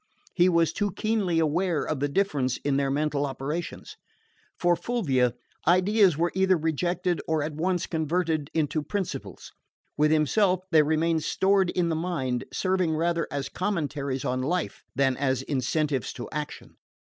[0.33, 3.97] He was too keenly aware of the difference in their mental operations.
[4.63, 5.35] With Fulvia,
[5.67, 9.51] ideas were either rejected or at once converted into principles;
[9.97, 15.15] with himself, they remained stored in the mind, serving rather as commentaries on life than
[15.17, 16.77] as incentives to action.